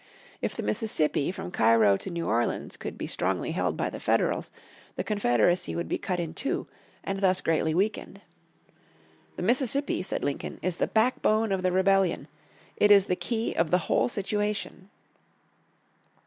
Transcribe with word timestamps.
If 0.41 0.55
the 0.55 0.63
Mississippi 0.63 1.31
from 1.31 1.51
Cairo 1.51 1.95
to 1.97 2.09
New 2.09 2.25
Orleans 2.25 2.75
could 2.75 2.97
be 2.97 3.05
strongly 3.05 3.51
held 3.51 3.77
by 3.77 3.91
the 3.91 3.99
Federals, 3.99 4.51
the 4.95 5.03
Confederacy 5.03 5.75
would 5.75 5.87
be 5.87 5.99
cut 5.99 6.19
in 6.19 6.33
two, 6.33 6.65
and 7.03 7.19
thus 7.19 7.39
greatly 7.39 7.75
weakened. 7.75 8.19
"The 9.35 9.43
Mississippi," 9.43 10.01
said 10.01 10.23
Lincoln, 10.23 10.57
"is 10.63 10.77
the 10.77 10.87
backbone 10.87 11.51
of 11.51 11.61
the 11.61 11.71
rebellion; 11.71 12.27
it 12.77 12.89
is 12.89 13.05
the 13.05 13.15
key 13.15 13.53
of 13.53 13.69
the 13.69 13.77
whole 13.85 14.09
situation. 14.09 14.89